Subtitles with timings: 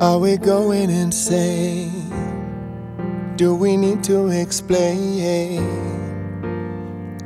[0.00, 2.10] Are we going insane?
[3.36, 5.60] Do we need to explain?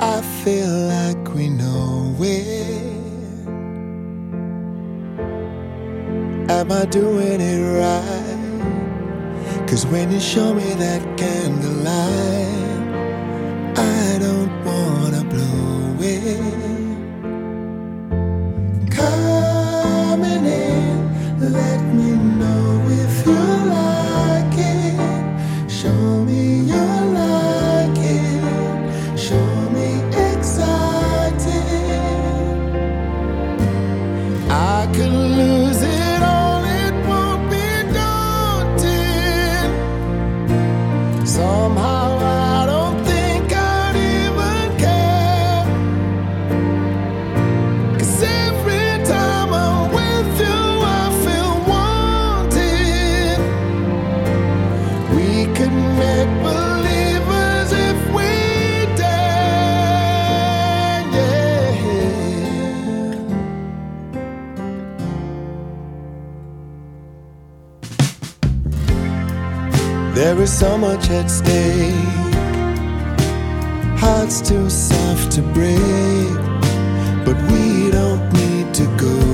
[0.01, 3.47] I feel like we know it.
[6.51, 9.69] Am I doing it right?
[9.69, 12.99] Cause when you show me that candlelight,
[13.79, 14.44] I don't.
[70.45, 71.95] was so much at stake.
[73.97, 76.37] Hearts too soft to break,
[77.25, 79.34] but we don't need to go.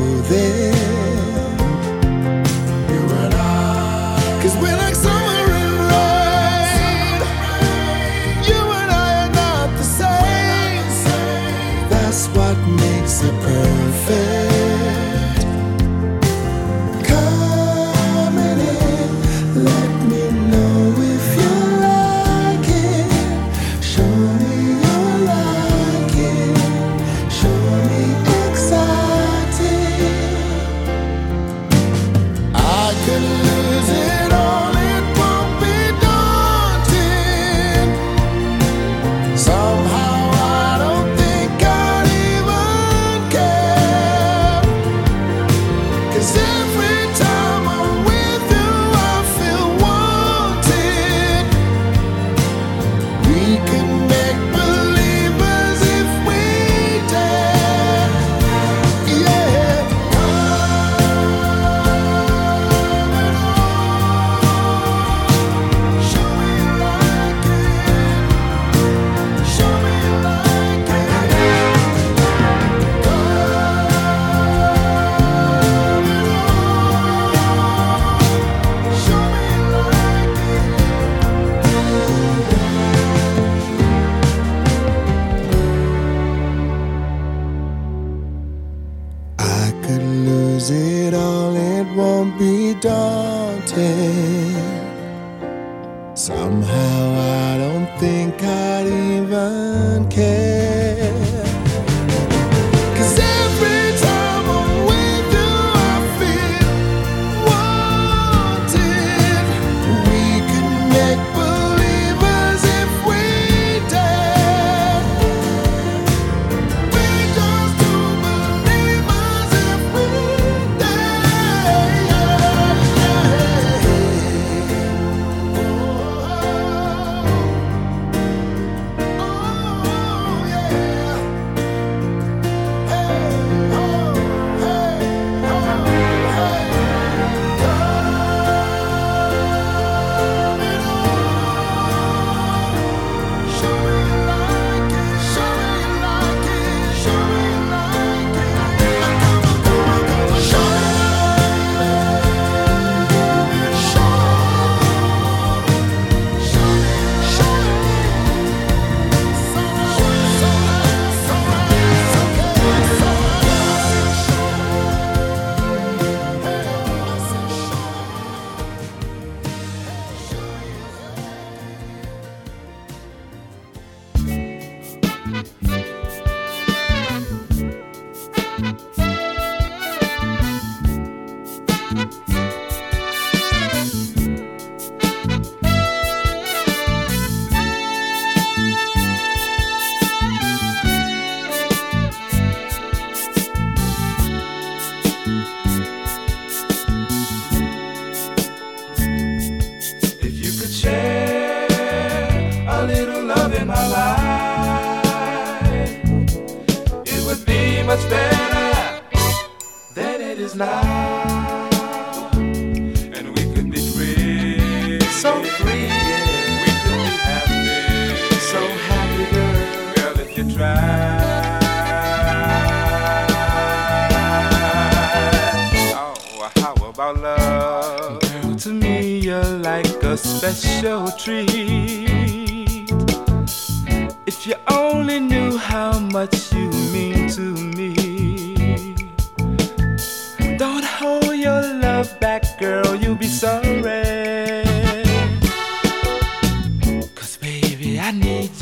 [46.21, 46.50] Cause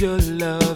[0.00, 0.67] your love.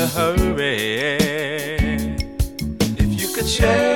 [0.00, 1.18] a hurry.
[2.98, 3.89] If you could share.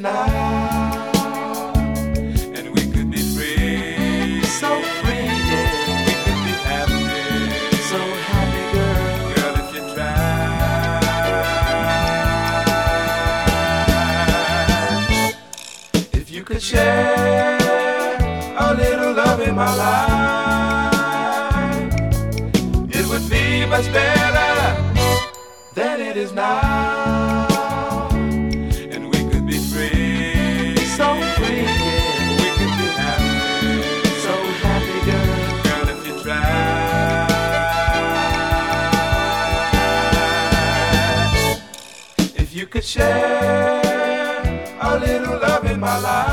[0.00, 1.82] now.
[2.56, 4.42] And we could be free.
[4.42, 6.06] So free, yeah.
[6.06, 7.46] We could be happy.
[7.90, 9.04] So happy, girl.
[9.34, 10.18] Girl, if you try.
[16.12, 17.58] If you could share
[18.58, 20.94] a little love in my life,
[22.90, 24.76] it would be much better
[25.74, 26.69] than it is now.
[42.90, 43.80] share
[44.80, 46.29] a little love in my life.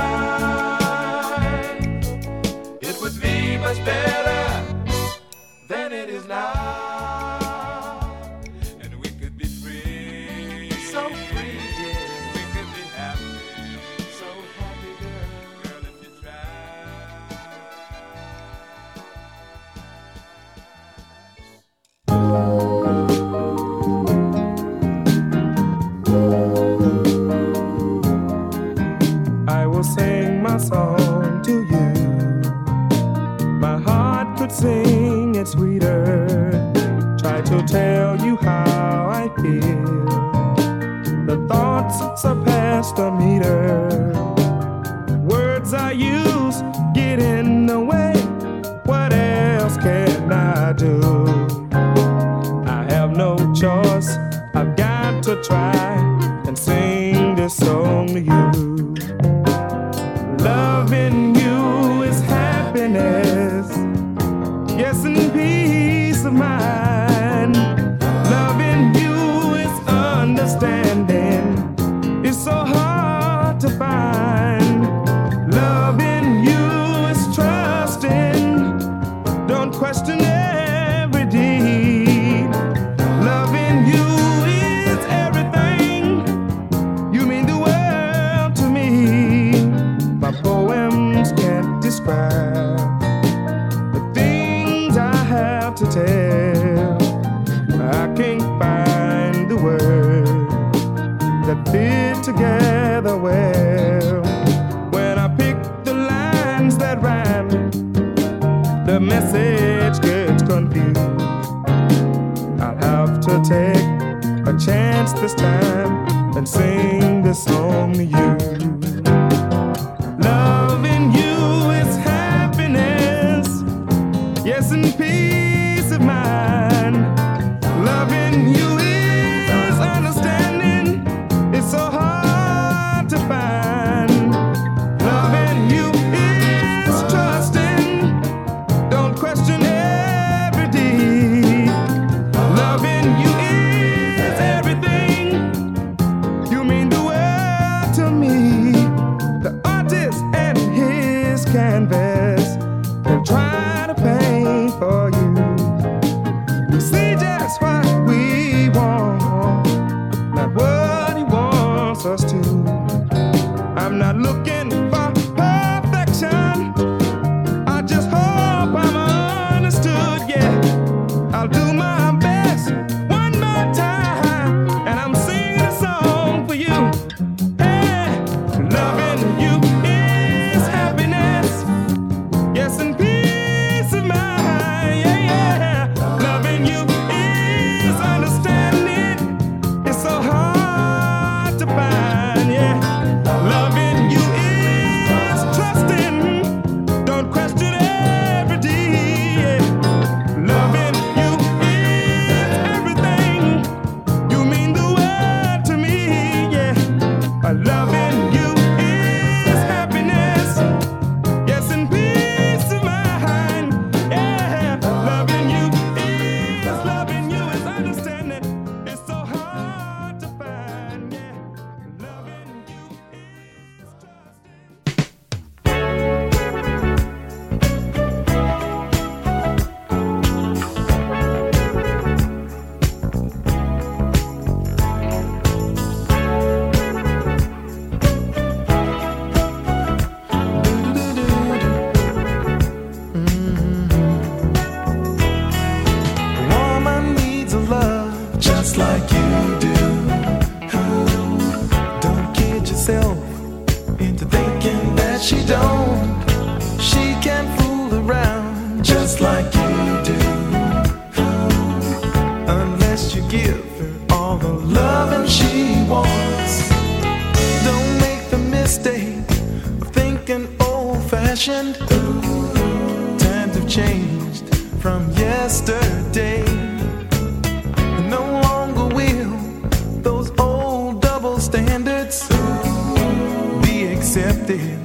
[151.54, 152.07] canvas.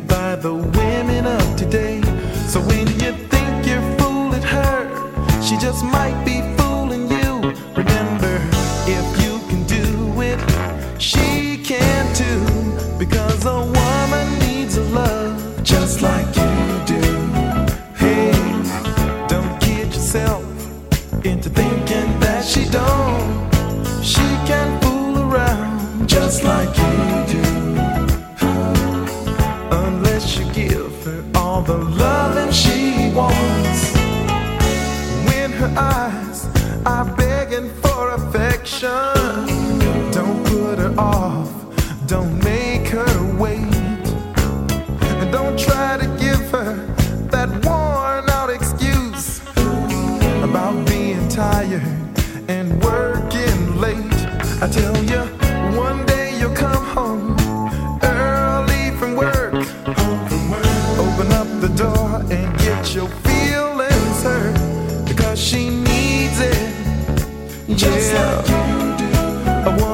[0.06, 2.02] by the women of today.
[2.46, 6.41] So when you think you're fooling her, she just might be
[67.74, 69.64] Just yeah.
[69.64, 69.91] Like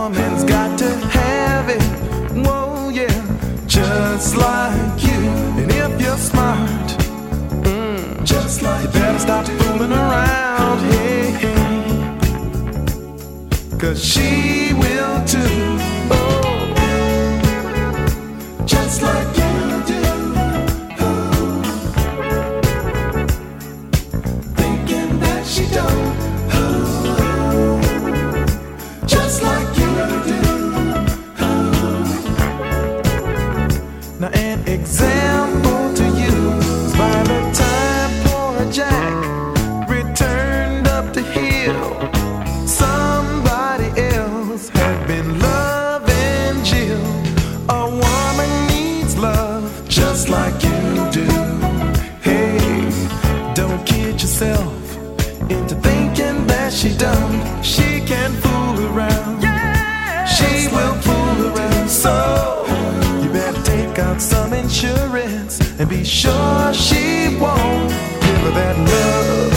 [63.99, 67.91] out some insurance and be sure she won't
[68.23, 69.53] give her that love.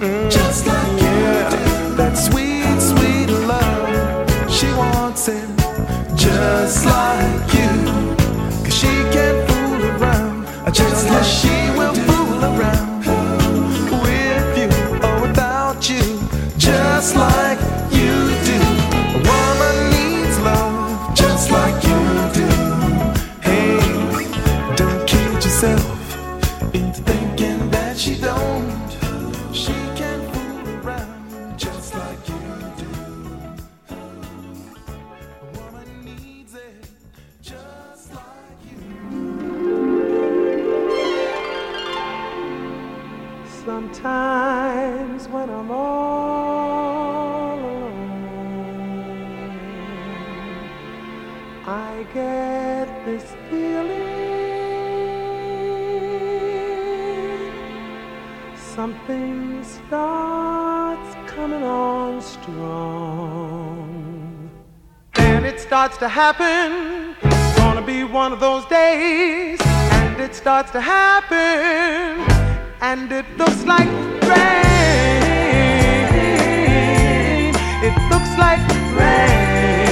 [0.00, 4.50] Mm, Just like yeah, that sweet, sweet love.
[4.50, 5.48] She wants it.
[6.16, 7.01] Just like
[66.02, 67.14] to happen.
[67.22, 72.26] It's gonna be one of those days, and it starts to happen,
[72.80, 73.88] and it looks like
[74.30, 75.22] rain.
[77.88, 78.62] It looks like
[78.98, 79.86] rain.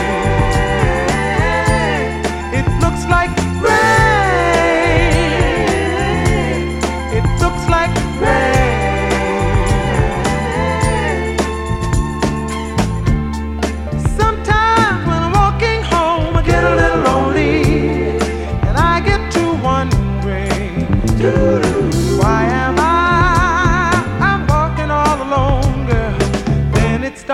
[2.59, 3.40] It looks like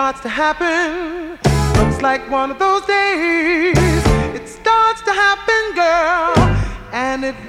[0.06, 1.36] starts to happen.
[1.82, 3.76] Looks like one of those days.
[4.38, 6.32] It starts to happen, girl,
[6.92, 7.45] and it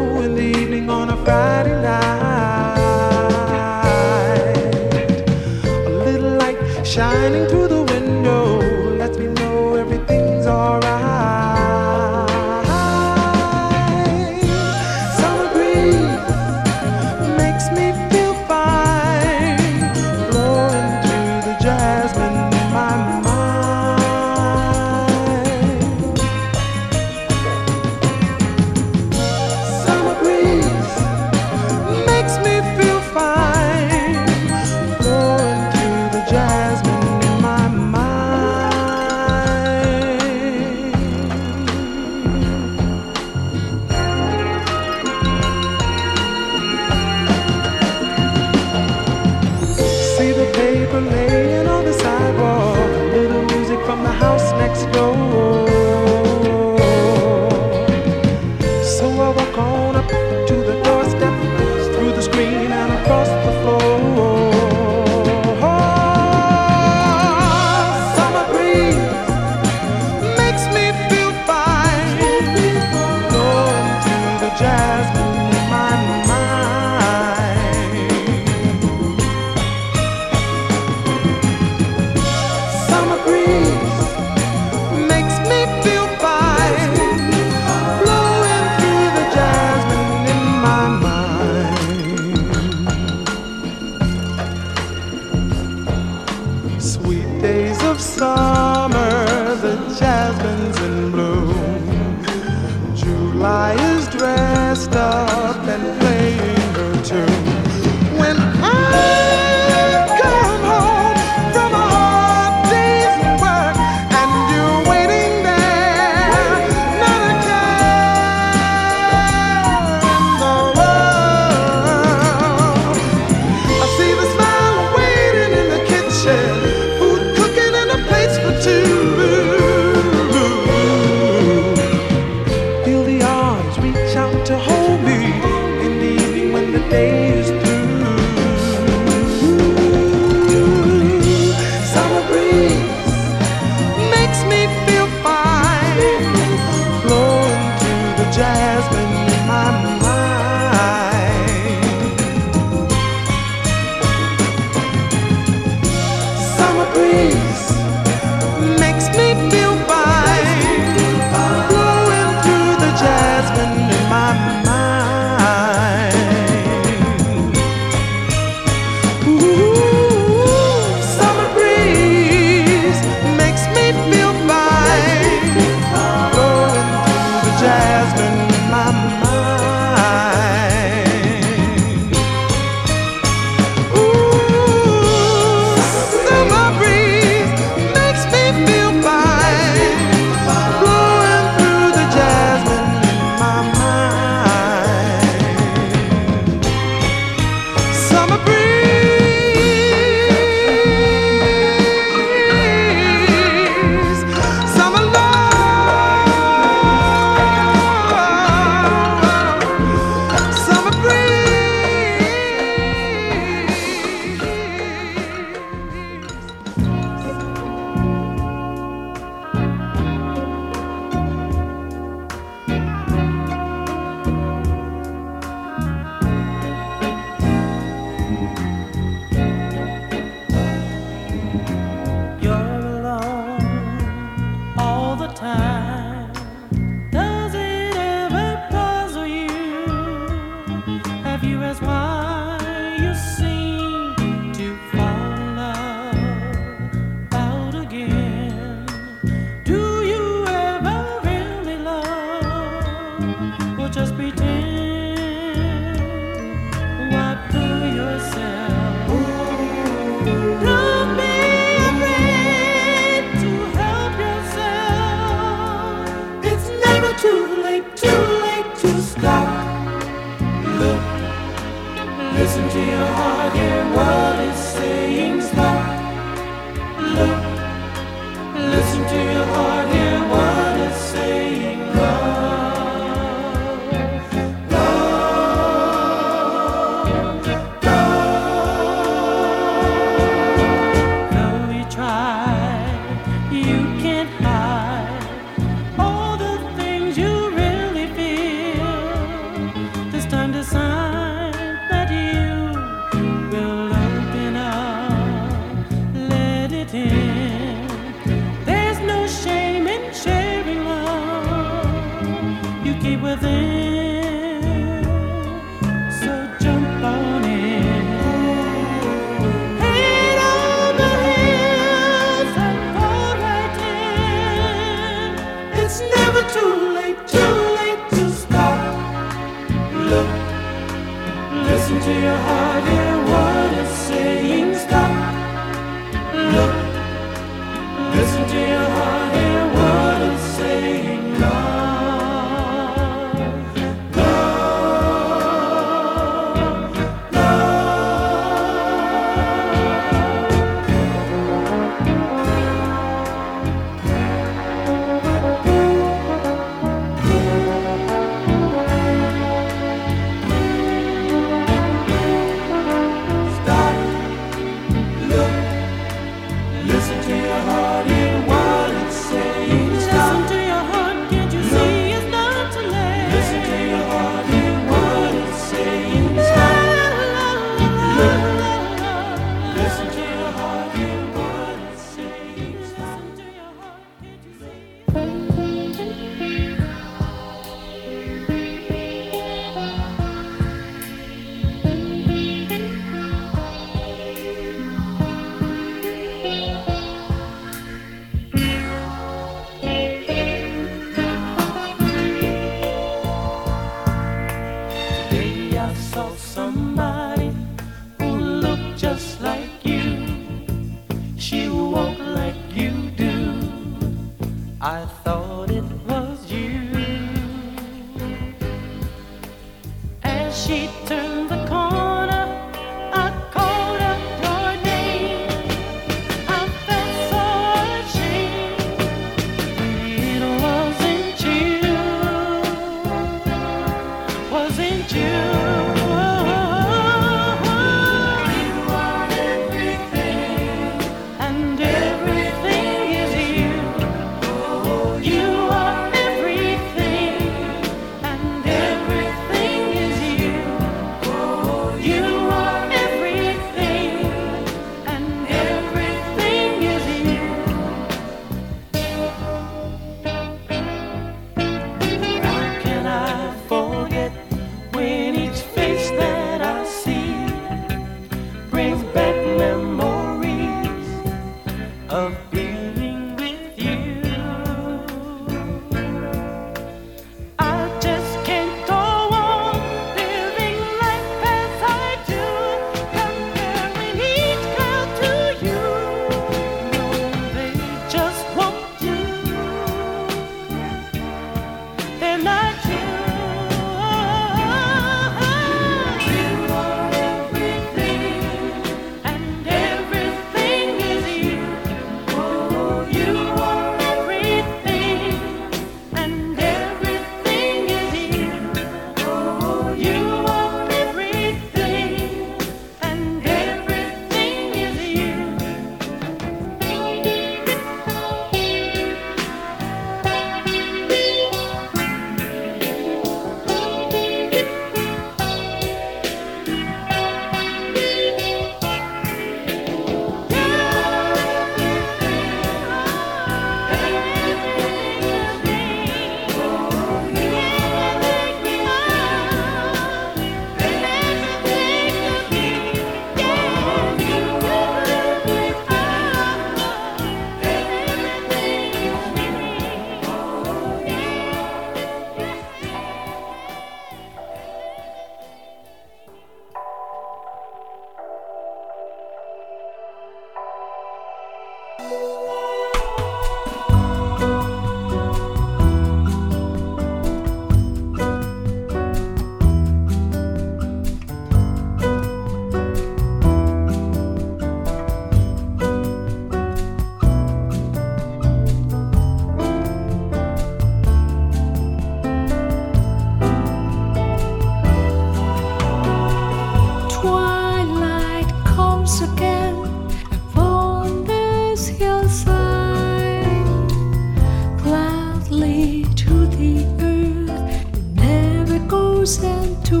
[599.39, 600.00] and to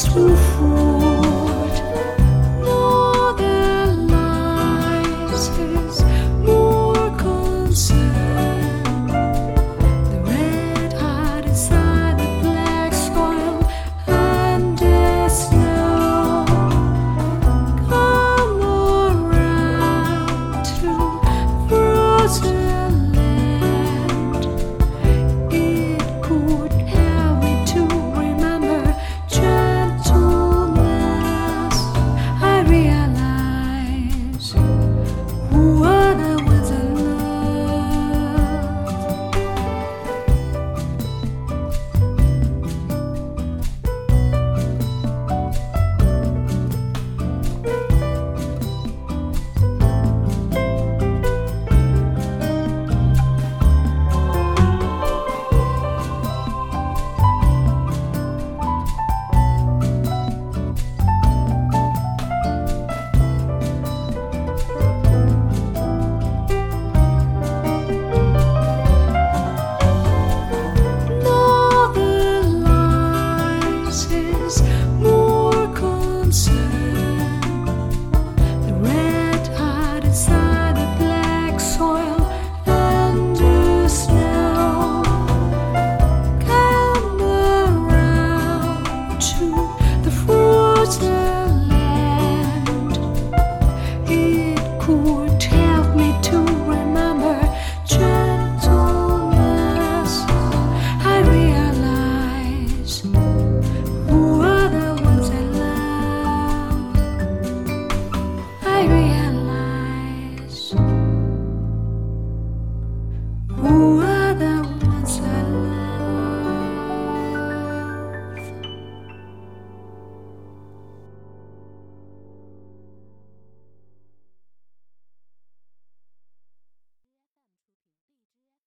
[0.00, 0.47] It's too